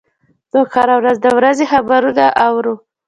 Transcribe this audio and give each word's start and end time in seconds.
موږ 0.53 0.67
هره 0.75 0.95
ورځ 0.99 1.17
د 1.21 1.27
ورځې 1.37 1.65
خبرونه 1.71 2.25
اورو. 2.47 2.73